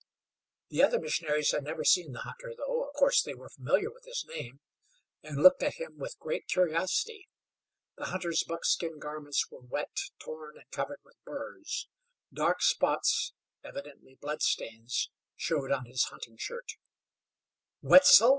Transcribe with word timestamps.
The 0.69 0.81
other 0.81 0.99
missionaries 0.99 1.51
had 1.51 1.63
never 1.63 1.83
seen 1.83 2.11
the 2.11 2.21
hunter 2.21 2.55
though, 2.57 2.81
of 2.87 2.91
course, 2.95 3.21
they 3.21 3.35
were 3.35 3.49
familiar 3.49 3.91
with 3.93 4.03
his 4.05 4.25
name, 4.27 4.59
and 5.21 5.43
looked 5.43 5.61
at 5.61 5.75
him 5.75 5.99
with 5.99 6.17
great 6.17 6.47
curiosity. 6.47 7.29
The 7.97 8.05
hunter's 8.05 8.43
buckskin 8.43 8.97
garments 8.97 9.51
were 9.51 9.61
wet, 9.61 9.95
torn, 10.17 10.57
and 10.57 10.65
covered 10.71 11.01
with 11.05 11.23
burrs. 11.23 11.87
Dark 12.33 12.63
spots, 12.63 13.33
evidently 13.63 14.15
blood 14.19 14.41
stains, 14.41 15.11
showed 15.35 15.71
on 15.71 15.85
his 15.85 16.05
hunting 16.05 16.35
shirt. 16.37 16.77
"Wetzel?" 17.83 18.29